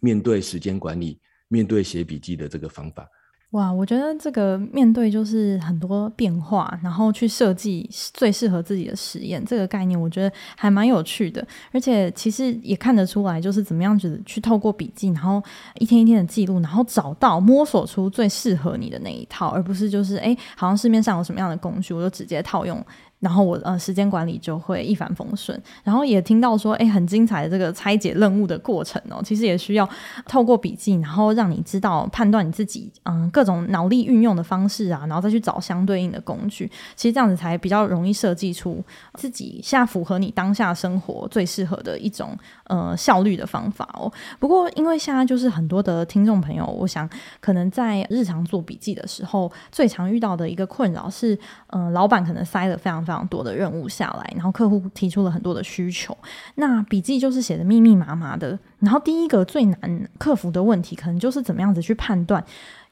[0.02, 3.08] 面对时间管理、面对写笔记的这个方法。
[3.52, 15.44] 哇，我觉得这个面对就是很多变化，然后去设计最适合自己的实验，这个概念我觉得还蛮有趣的，而且其实也看得出来，就是怎么样子去透过笔记，然后
[15.80, 22.82] 一天一天的记录，然后找到摸索出最适合你的那一套，而不是就是哎，好像市面上有什么样的工具，我就直接套用。
[23.22, 29.88] 然后我呃时间管理就会一帆风顺，然后也听到说，哎，很精彩的这个拆解任务的过程哦，其实也需要
[30.26, 44.12] 透过笔记，然后让你知道判断你自己嗯各种脑力运用的方式啊，然后再去找相对应的工具，其实这样子才比较容易设计出自己现在符合你当下生活最适合的一种呃效率的方法哦。
[44.40, 47.08] 不过因为现在就是很多的听众朋友，我想
[47.40, 53.06] 可能在日常做笔记的时候，最常遇到的一个困扰是，嗯、老板可能塞了非常。
[53.12, 56.17] 非常多的任务下来，然后客户提出了很多的需求，
[56.56, 58.58] 那笔记就是写的密密麻麻的。
[58.80, 62.41] 然后第一个最难克服的问题，可能就是怎么样子去判断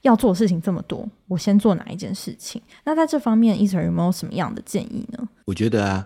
[0.01, 2.61] 要做的事情这么多，我先做哪一件事情？
[2.83, 5.25] 那在这方面，Easter 有没有什么样的建议呢？
[5.45, 6.05] 我觉得啊，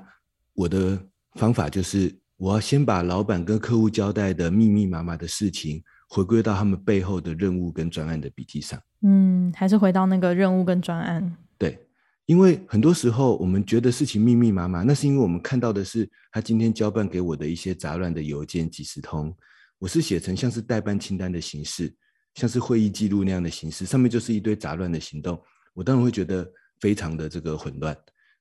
[0.54, 1.00] 我的
[1.34, 8.80] 方法就是，我要先把老板跟客户交代的密密麻麻的事情，回归到他们背后的任务跟专案的笔记上。
[9.02, 11.36] 嗯，还是回到那个任务跟专案。
[12.26, 19.36] 因为很多时候我们觉得事情密密麻麻，那是因为我们看到的是他今天交办给我的一些杂乱的邮件几十通，
[19.78, 21.94] 我是写成像是待办清单的形式，
[22.36, 25.38] 像是会议记录那样的形式，上面就是一堆杂乱的行动，
[25.74, 27.96] 我当然会觉得非常的这个混乱。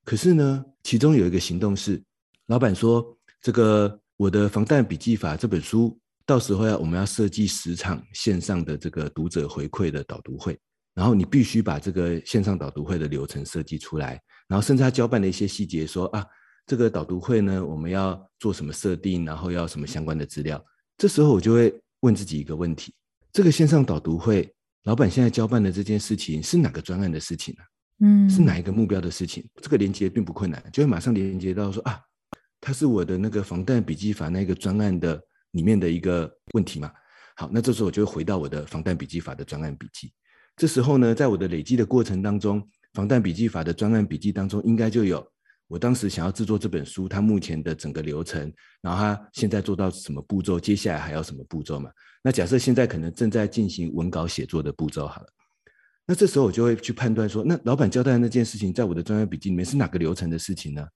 [0.05, 2.01] 可是呢，其中有一个行动是，
[2.47, 3.05] 老板说
[3.41, 10.57] 这个我的防弹笔记法这本书，到时候要我们要设计十场线上的这个读者回馈的导读会。
[10.95, 16.25] 然后你必须把这个线上导读会的流程设计出来，然后甚至他交办的一些细节说啊，
[16.67, 20.63] 这个导读会呢，我们要做什么设定，然后要什么相关的资料。
[20.99, 22.95] 这时候我就会问自己一个问题：
[23.33, 24.53] 这个线上导读会，
[24.85, 27.65] 老板现在交办的这件事情是哪个专案的事情呢？
[28.05, 29.49] 嗯，是哪一个目标的事情？
[29.63, 32.01] 这个连接并不困难，就会马上连接到说啊，
[32.61, 35.21] 它是我的那个防弹笔记法那个专案的
[35.53, 36.93] 里面的一个问题嘛。
[37.37, 40.13] 好，那这时候我就会回到我的防弹笔记法的专案笔记。
[40.57, 42.63] 这时候呢，在我的累积的过程当中，
[42.93, 45.27] 防弹笔记法的专案笔记当中，应该就有
[45.67, 51.91] 我当时想要制作这本书，它目前的整个流程，然后它现在做到什么步骤，接下来还要什么步骤嘛？
[52.23, 55.27] 那假设现在可能正在进行文稿写作的步骤好了，
[56.07, 60.87] 那这时候我就会去判断说，那老板交代的那件事情，在我的专案笔记里面是哪个流程的事情呢？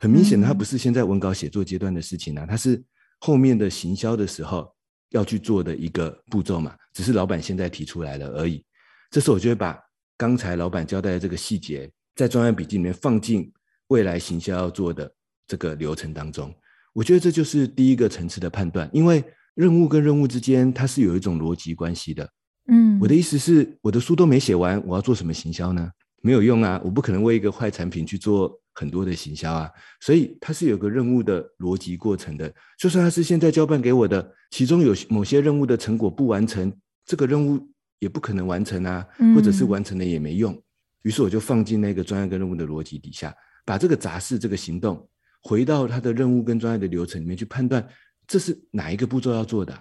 [0.00, 2.82] 很明显的，它不是现在文稿写作阶段的事情啊，它是
[3.20, 4.72] 后面的行销的时候
[5.10, 8.64] 要去做的一个步骤嘛，只是老板现在提出来了而已。
[9.10, 9.78] 这时候我就会把
[10.16, 13.50] 刚才老板交代的这个细节，在专案笔记里面放进
[13.86, 15.10] 未来行销要做的
[15.46, 16.54] 这个流程当中。
[16.92, 22.28] 我觉得这就是第一个层次的判断，因为任务跟任务之间它是有一种逻辑关系的。
[22.66, 25.90] 嗯，我的意思是，我的书都没写完，我要做什么行销呢？
[26.20, 29.70] 没有用啊，我不可能为一个坏产品去做很多的行销啊。
[30.00, 32.52] 所以它是有个任务的逻辑过程的。
[32.78, 36.70] 就算它是现在交办给我的，其中有某些任务的成果不完成，
[37.06, 37.66] 这个任务。
[37.98, 40.52] 也不可能完成啊，或者是完成了也没用。
[40.52, 40.62] 嗯、
[41.02, 43.34] 于是我就放进那个专业跟任务的逻辑底下，
[43.64, 45.08] 把这个杂事、这个行动
[45.42, 47.86] 回到他的任务跟专业的流程里面去判断，
[48.26, 49.76] 这是哪一个步骤要做的。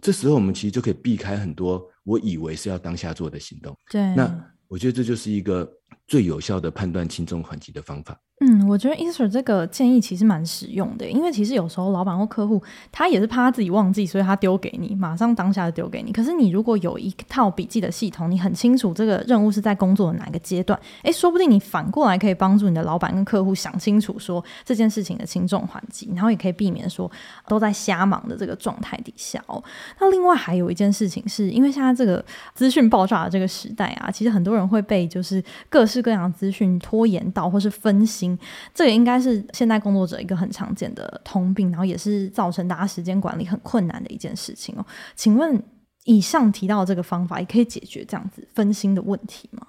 [0.00, 3.76] 这时候我们其实就可以避开很多我以为是要当下做的行动。
[3.90, 5.68] 对，那我觉得这就是一个
[6.06, 8.18] 最有效的判断轻重缓急的方法。
[8.40, 16.12] 嗯，我觉得 Insur 这个建议其实蛮实用的，因为其实有时候老板或客户他也是怕他自己忘记，所以他丢给你，马上当下就丢给你。
[16.12, 27.10] 可是你如果有一套笔记的系统，你很清楚这个任务是在工作的哪个阶段，诶，说不定你反过来可以帮助你的老板跟客户想清楚说这件事情的轻重缓急，然后也可以避免说
[27.48, 29.60] 都在瞎忙的这个状态底下哦。
[29.98, 32.24] 那另外还有一件事情是，因为现在这个
[32.54, 35.42] 资讯爆炸的这个时代啊，其实很多人会被就是
[35.78, 38.36] 各式各样的资讯拖延到或是分心。
[38.74, 44.84] 这也应该是现代工作者一个很常见的通病，然后也是造成大家时间管理很困难的一件事情哦。
[45.14, 45.62] 请问
[46.04, 49.64] 以上提到的这个方法，也可以解决这样子分心的问题吗？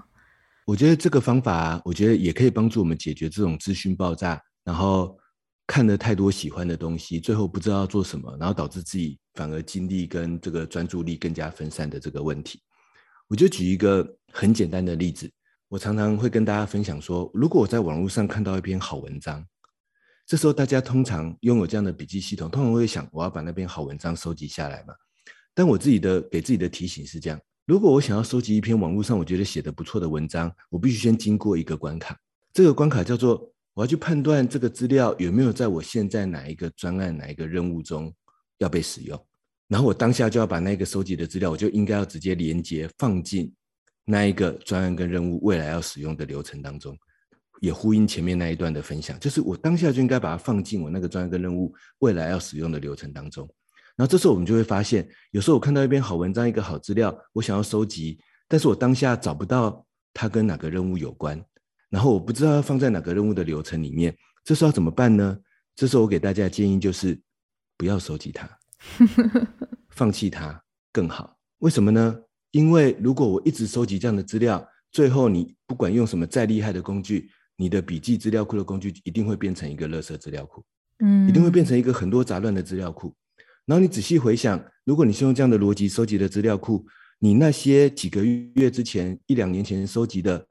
[0.66, 5.16] 我觉得这个方法，我觉得也可以帮助我们解决这种资讯爆炸，然后
[5.68, 12.60] 看了太多喜欢的东西，最后不知道做什么，然后导致自己反而精力跟这个专注力更加分散的这个问题。
[13.28, 15.32] 我就举一个很简单的例子，
[15.70, 19.46] 我常常会跟大家分享说，如果我在网络上看到一篇好文章，
[20.26, 24.96] 这时候大家通常拥有这样的笔记系统，通常会想，我要把那篇好文章收集下来嘛。
[25.54, 32.18] 但我自己的给自己的提醒是这样：如果我想要收集一篇网络上我觉得写得不错的文章，我必须先经过一个关卡，
[32.52, 38.12] 这个关卡叫做我要去判断这个资料有没有在我现在哪一个专案、哪一个任务中
[38.58, 39.24] 要被使用。
[39.68, 43.54] 然后我当下就要把那个收集的资料，我就应该要直接连接放进
[44.12, 46.98] 那一个专案跟任务未来要使用的流程当中，
[47.62, 53.48] 也呼应前面那一段的分享，就是我当下就应该把它放进我那个专案跟任务未来要使用的流程当中。
[53.96, 61.40] 然后这时候我们就会发现，有时候我看到一篇好文章、一个好资料，我想要收集，但是我当下找不到它跟哪个任务有关，
[61.90, 65.38] 然后我不知道要放在哪个任务的流程里面，这时候要怎么办呢？
[65.76, 67.20] 这时候我给大家的建议就是
[67.78, 68.50] 不要收集它。
[69.92, 70.60] 放弃它
[70.92, 72.18] 更好，为什么呢？
[72.52, 80.64] 因为如果我一直收集这样的资料，最后你不管用什么再厉害的工具，你的笔记资料库的工具一定会变成一个垃圾资料库，
[81.00, 83.14] 嗯，一定会变成一个很多杂乱的资料库。
[83.66, 86.84] 然后你仔细回想，如果你是用这样的逻辑收集的资料库，
[87.20, 90.44] 你那些几个月之前、一两年前收集的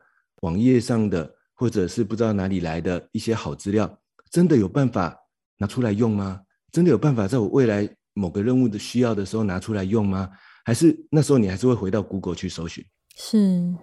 [0.43, 3.99] 网页上的，或者是不知道哪里来的一些好资料，
[4.31, 5.17] 真的有办法
[5.57, 6.43] 拿出来用吗？
[6.71, 10.31] 真的有办法在我未来某个任务的需要的时候拿出来用吗？
[10.65, 12.85] 还是那时候你还是会回到 Google 去搜寻？
[13.17, 13.75] 是。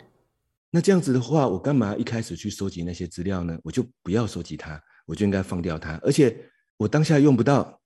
[0.71, 3.57] 那这样子的话，我干嘛一开始去收集那些资料呢？
[3.63, 5.97] 我就不要收集它，我就应该放掉它。
[6.03, 6.37] 而且
[6.77, 7.79] 我当下用不到，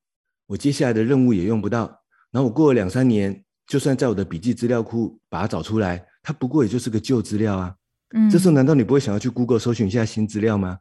[0.48, 1.86] 我接下来的任务也用不到。
[2.32, 7.76] 然后我过了两三年，就算在我的笔记资料库把它找出来，它不过也就是个旧资料啊。
[8.16, 8.30] 嗯。
[8.30, 10.80] 这时候难道你不会想要去 Google 搜寻一下新资料吗？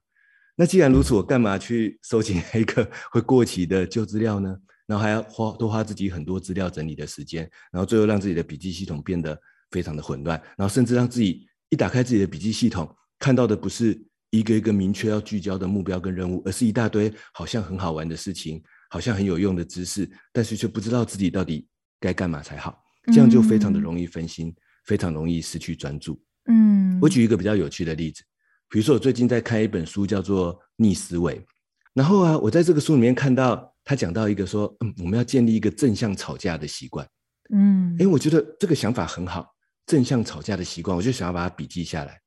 [0.56, 4.56] 那既然如此，我干嘛去收集一个会过期的旧资料呢？
[4.88, 9.38] 然后还要花多花自己很多资料整理的时间，然后最后让自己的笔记系统变得
[9.70, 21.68] 非常的混乱，然后甚至让自己一打开自己的笔记系统，看到的不是一个一个明确要聚焦的目标跟任务，而是一大堆好像很好玩的事情，好像很有用的知识，但是却不知道自己到底
[22.00, 26.18] 该干嘛才好，这样就非常的容易分心，嗯、非常容易失去专注。
[26.46, 28.22] 嗯，我举一个比较有趣的例子。
[28.70, 31.36] 比如说，我最近在看一本书，叫做《逆思维》。
[31.94, 37.08] 然后啊，我在这个书里面看到他讲到一个说，嗯，我们要建立一个正向吵架的习惯。
[37.54, 39.48] 嗯，诶，我觉得这个想法很好，
[39.86, 42.20] 正向吵架的习惯，我就想要把它笔记下来。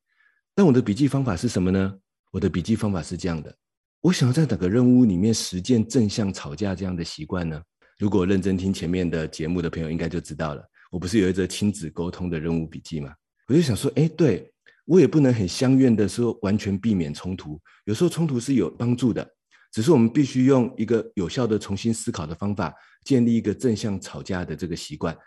[0.55, 1.93] 但我的笔记方法是什么呢？
[2.31, 3.55] 我的笔记方法是这样的：
[4.01, 7.61] 我想要在哪个任务里面实践正向吵架这样的习惯呢？
[7.99, 10.63] 如果认真听前面的节目的朋友，应该就知道了。
[10.89, 13.13] 我不是有一则亲子沟通的任务笔记吗？
[13.47, 14.51] 我就想说，哎，对。
[14.85, 19.25] 我也不能很相怨的说完全避免冲突，有时候冲突是有帮助的，
[19.71, 22.73] 只是我们必须用一个有效的重新思考的方法，
[23.05, 25.17] 建立一个正向吵架的这个习惯。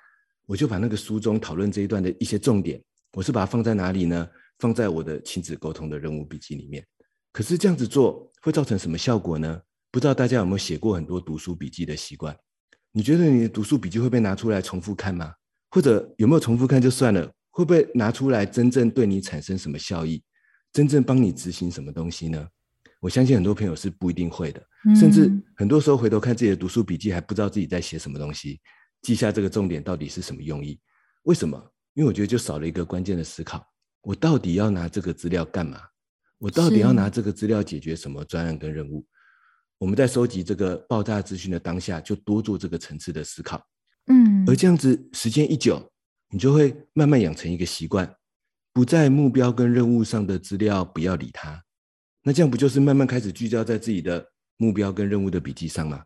[0.46, 4.28] 我就把那个书中讨论这一段的一些重点，我是把它放在哪里呢？
[4.59, 6.87] 放在我的亲子沟通的任务笔记里面。
[7.33, 9.61] 可是这样子做会造成什么效果呢？
[9.90, 12.37] 不知道大家有没有写过很多读书笔记的习惯？
[12.92, 15.33] 你觉得你的读书笔记会被拿出来重复看吗？
[15.70, 17.33] 或者有没有重复看就算了？
[17.50, 20.22] 会不会拿出来真正对你产生什么效益？
[20.72, 22.46] 真正帮你执行什么东西呢？
[23.05, 28.59] 我相信很多朋友是不一定会的，嗯、甚至很多时候回头看自己的读书笔记，还不知道自己在写什么东西，
[29.03, 30.81] 记下这个重点到底是什么用意？
[31.25, 31.62] 为什么？
[31.93, 33.62] 因为我觉得就少了一个关键的思考：
[34.01, 35.79] 我到底要拿这个资料干嘛？
[36.38, 39.07] 我到底要拿这个资料解决什么专案跟任务？
[39.77, 43.62] 我们在收集这个爆炸资讯的当下，就多做这个层次的思考。
[44.07, 45.90] 嗯，而这样子时间一久。
[46.31, 48.12] 你就会慢慢养成一个习惯，
[48.73, 51.62] 不在目标跟任务上的资料不要理它，
[52.27, 56.03] 那这样不就是慢慢开始聚焦在自己的目标跟任务的笔记上吗？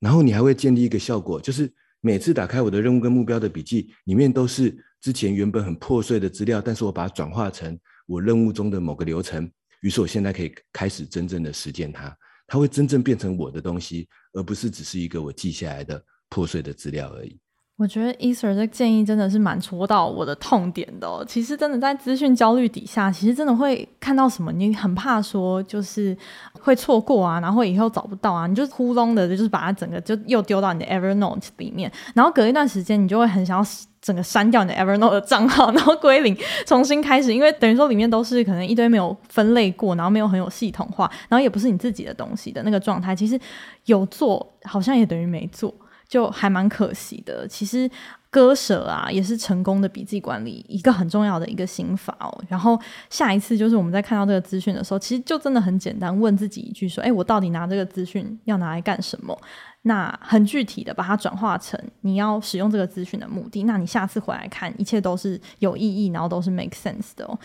[0.00, 9.48] 然后你还会建立一个效果，就是每次打开我的任务跟目标的笔记，里面都是之前原本很破碎的资料，但是我把它转化成我任务中的某个流程，
[9.82, 12.16] 于是我现在可以开始真正的实践它，
[12.48, 17.38] 它会真正变成我的东西，而不是只是一个我记下来的破碎的资料而已。
[17.80, 21.24] 我觉得 Ether 这建议真的是蛮戳到我的痛点的。
[21.26, 26.14] 其实真的在资讯焦虑底下，其实真的会看到什么，你很怕说就是
[26.60, 33.66] 会错过啊，然后以后找不到啊，你就呼隆的，就是把它整个就又丢到你的 Evernote 里面，然后隔一段时间，你就会很想要
[34.02, 43.40] 整个删掉你的 Evernote 的账号， 然后归零，重新开始，因为等于说里面都是可能一堆没有分类过，然后没有很有系统化，然后也不是你自己的东西的那个状态，其实
[43.86, 45.74] 有做好像也等于没做。
[46.10, 47.46] 就还蛮可惜的。
[47.48, 47.88] 其实
[48.30, 52.44] 割舍啊，也是成功的笔记管理一个很重要的一个心法哦。
[52.48, 59.36] 然后下一次就是我们在看到这个资讯的时候，其实就真的很简单，问自己一句说：“哎，我到底拿这个资讯要拿来干什么？”
[59.82, 63.62] 那很具体的把它转化成你要使用这个资讯的目的。
[63.62, 67.38] 那你下次回来看，一切都是有意义，然后都是 make sense 的哦。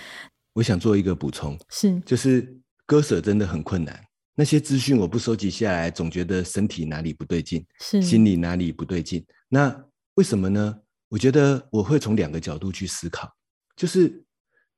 [0.55, 3.97] 我想做一个补充，是就是割舍真的很困难。
[4.35, 9.25] 那些资讯我不收集下来，总觉得身体哪里不对劲，是心里哪里不对劲。
[9.47, 9.73] 那
[10.15, 10.77] 为什么呢？
[11.07, 13.31] 我觉得我会从两个角度去思考，
[13.75, 14.23] 就是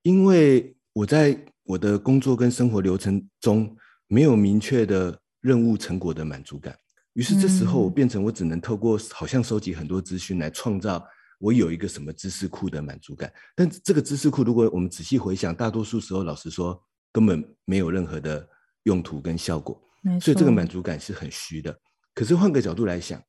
[0.03, 3.75] 因为我在我的工作跟生活流程中
[4.07, 6.77] 没有明确的任务成果的满足感，
[7.13, 11.03] 于是这时候我变成我只能透过好像收集很多资讯来创造。
[11.39, 16.83] 我有一个什么知识库的满足感，但这个知识库，如果我们仔细回想，大多数时候，老实说，
[17.13, 18.49] 根本没有任何的
[18.87, 19.77] 用途跟效果，
[20.21, 21.77] 所以这个满足感是很虚的。
[22.15, 23.21] 可是换个角度来想，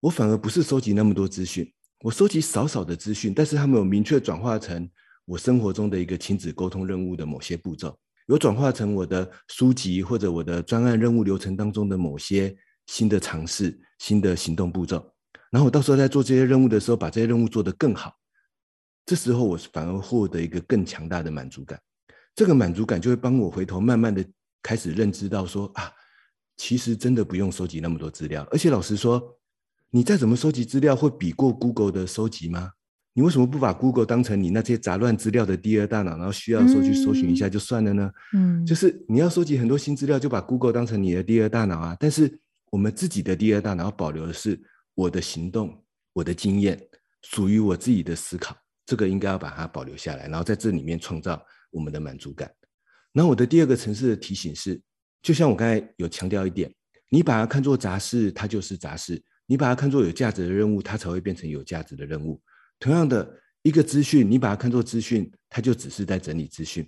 [0.00, 1.66] 我反而不是收集那么多资讯，
[2.00, 4.86] 我收集少少的资讯，但是他们有明确转化成
[5.24, 12.54] 我生活中的一个亲子沟通任务的某些步骤，有转化成我的书籍或者我的专案任务流程当中的某些
[12.86, 15.02] 新的尝试、新的行动步骤。
[15.50, 18.12] 然后我到时候在做这些任务的时候，把这些任务做得更好，
[19.06, 21.80] 这时候我反而获得一个更强大的满足感。
[22.34, 24.22] 这个满足感就会帮我回头慢慢的
[24.64, 25.92] 开始认知到说啊，
[26.56, 28.44] 其实真的不用收集那么多资料。
[28.50, 29.22] 而且老实说，
[29.90, 32.72] 你再怎么收集资料，会比过 Google 的收集吗？
[33.12, 38.10] 你为什么不把 Google 当成你那些杂乱资料的第二大脑，然后需要的时候去搜寻一下就算了呢？
[38.32, 41.96] 嗯，就是你要收集很多新资料，就把 Google 当成你的第二大脑啊。
[42.00, 42.40] 但是
[42.72, 44.60] 我们自己的第二大脑保留的是。
[44.96, 45.76] 我的行动，
[46.12, 46.80] 我的经验，
[47.22, 48.56] 属于我自己的思考，
[48.86, 52.48] 这个应该要把它保留下来，然后在这里面创造我们的满足感。
[53.16, 54.80] 那我的第二个层次的提醒是，
[55.22, 56.68] 就像我刚才有强调一点，
[57.10, 59.14] 你把它看作杂事，它就是杂事；
[59.46, 62.42] 你把它看作有价值的任务，它才会变成有价值的任务。
[62.80, 66.84] 同样的一个资讯，你把它看作资讯，它就只是在整理资讯；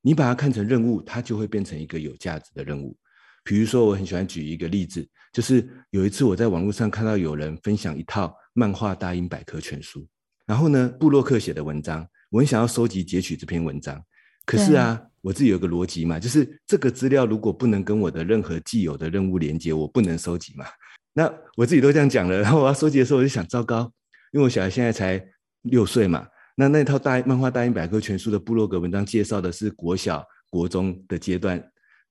[0.00, 2.96] 你把它看成任务，它就会变成一个有价值的任务。
[3.44, 10.08] 比如说，我很喜欢举一个例子，就是有一次我在网络上看到有人分享一套漫画大英百科全书，
[10.46, 14.02] 然后呢，布洛克写的文章，我很想要收集截取这篇文章，
[14.44, 20.64] 可是啊，我自己有个逻辑嘛，就是这个资料如果不能跟我的任何既有的任务连接，我不能收集嘛。
[21.12, 23.90] 那我自己都这样讲了，然后我要收集的时候，我就想，糟糕，
[24.30, 25.20] 因为我小孩现在才
[25.62, 26.24] 六岁嘛，
[26.54, 31.60] 那那套大漫画大英百科全书的部落格文章介绍的是国小、国中的阶段。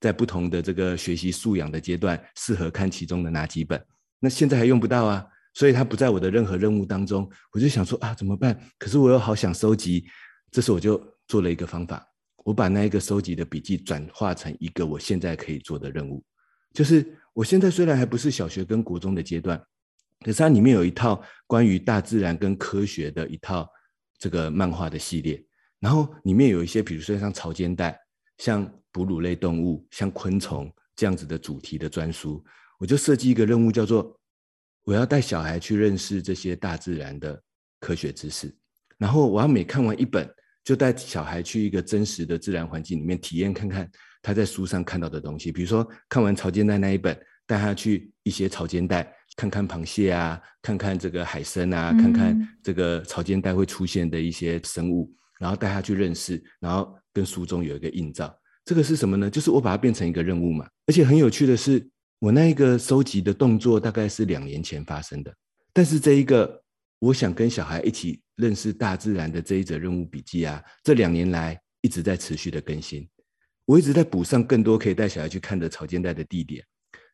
[0.01, 3.81] 在不同的这个学习素养的阶段，适合看其中的哪几本？
[4.19, 7.27] 那现在还用不到啊，所以它不在我的任何任务当中。
[7.53, 8.59] 我就想说啊，怎么办？
[8.77, 10.05] 可是我又好想收集，
[10.51, 12.05] 这时我就做了一个方法，
[12.45, 16.23] 我把那一个收集的笔记转化成一个我现在可以做的任务。
[16.71, 19.59] 就是我现在虽然还不是小学跟国中的阶段，
[20.19, 23.67] 可是它里面有一套关于大自然跟科学的一套
[24.19, 25.43] 这个漫画的系列，
[25.79, 27.99] 然后里面有一些，比如说像潮间带，
[28.37, 28.71] 像。
[28.95, 32.41] 哺乳类动物，像昆虫这样子的主题的专书，
[32.79, 34.17] 我就设计一个任务，叫做
[34.85, 37.43] 我要带小孩去认识这些大自然的
[37.81, 38.55] 科学知识。
[38.97, 40.33] 然后我要每看完一本，
[40.65, 43.89] 就带小孩去一个真实的自然环境里面体验看看
[44.21, 45.51] 他在书上看到的东西。
[45.51, 58.35] 比如说看完潮间带那一本，带他去一些潮间带看看螃蟹啊，看看这个海参啊，看看这个潮间带会出现的一些生物，然后带他去认识，然后跟书中有一个映照。
[58.65, 59.29] 这个是什么呢？
[59.29, 60.67] 就是我把它变成一个任务嘛。
[60.87, 61.87] 而且很有趣的是，
[62.17, 65.31] 我那一个收集的动作大概是两年前发生的，
[65.71, 66.63] 但是这一个
[66.99, 73.07] 我想跟小孩一起认识大自然的这一则任务笔记啊，这两年来一直在持续的更新。
[73.65, 76.63] 我一直在补上更多可以带小孩去看的草间带的地点，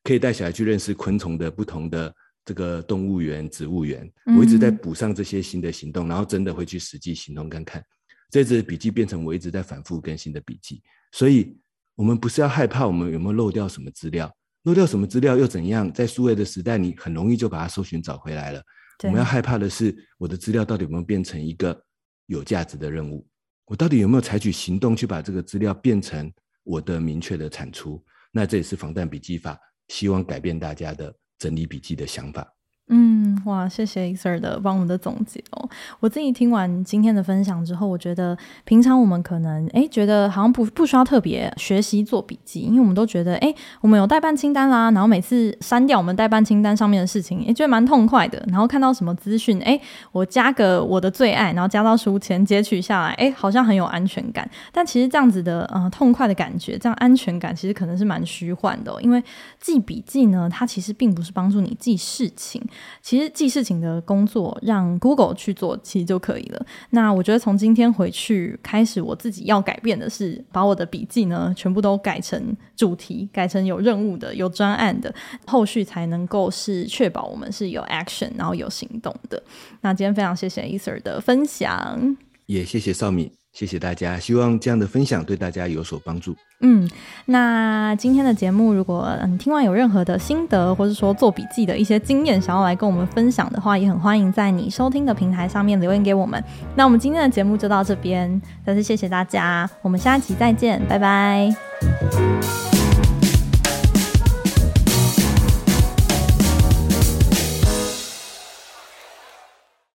[0.03, 2.13] 可以带小孩去认识昆虫的不同的
[2.43, 4.09] 这个动物园、植物园。
[4.37, 7.83] 我一直在补上这些新的行动，然后真的会去实际行动看看。
[8.29, 10.81] 这支笔记变成我一直在反复更新的笔记。
[11.11, 11.57] 所以，
[11.95, 15.91] 我们不是要害怕我们有没有漏掉什么资料，漏掉什么资料又怎样？
[15.91, 18.61] 在数位的时代，你很容易就把它搜寻找回来了。
[19.03, 21.83] 我们要害怕的是，我的资料到底有没有变成一个
[22.27, 23.27] 有价值的任务？
[23.65, 26.31] 我到底有没有采取行动去把这个资料变成
[26.63, 28.03] 我的明确的产出？
[28.31, 32.47] 那这也是防弹笔记法希望改变大家的整理笔记的想法。
[32.93, 35.69] 嗯，哇，谢谢 Sir 的帮我们的总结哦。
[36.01, 48.43] 我自己听完今天的分享之后，我觉得平常我们可能诶觉得好像不不需要特别学习做笔记，因为我们都觉得诶我们有待办清单啦，然后每次删掉我们待办清单上面的事情，诶觉得蛮痛快的。
[48.49, 49.79] 然后看到什么资讯，诶
[50.11, 54.49] 我加个我的最爱，然后加到书签截取下来，诶好像很有安全感。
[54.73, 59.23] 但其实这样子的呃痛快的感觉，这样安全感其实可能是蛮虚幻的，因为
[59.61, 62.61] 记笔记呢，它其实并不是帮助你记事情。
[63.01, 66.65] 其实记事情的工作让 Google 去做，其实就可以了。
[66.91, 75.13] 那我觉得从今天回去开始，我自己要改变的是，把我的笔记呢全部都改成主题，改成有任务的、有专案的，
[75.45, 79.41] 后续才能够是确保我们是有 action，然后有行动的。
[79.81, 83.40] 那今天非常谢谢 Ether 的分享，也谢谢绍敏。
[83.53, 86.35] 谢谢大家，希望这样的分享对大家有所帮助。
[86.61, 86.89] 嗯，
[87.25, 96.41] 那今天的节目，如果你听完有任何的心得，或者说做笔记的一些经验，想要来跟我们分享的话，也很欢迎在你收听的平台上面留言给我们。
[96.75, 101.53] 那我们今天的节目就到这边，再次谢谢大家，我们下期再见，拜拜。